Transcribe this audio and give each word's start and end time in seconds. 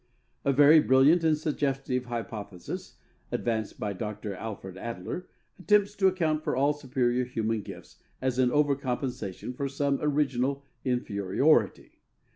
A 0.43 0.51
very 0.51 0.79
brilliant 0.79 1.23
and 1.23 1.37
suggestive 1.37 2.05
hypothesis 2.05 2.95
(advanced 3.31 3.79
by 3.79 3.93
Dr. 3.93 4.33
Alfred 4.33 4.75
Adler) 4.75 5.27
attempts 5.59 5.93
to 5.97 6.07
account 6.07 6.43
for 6.43 6.55
all 6.55 6.73
superior 6.73 7.23
human 7.23 7.61
gifts 7.61 7.97
as 8.19 8.39
an 8.39 8.49
over 8.51 8.75
compensation 8.75 9.53
for 9.53 9.69
some 9.69 9.99
original 10.01 10.65
"inferiority." 10.83 11.99